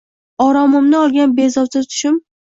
[0.45, 2.19] Oromimni olgan bezovta tushim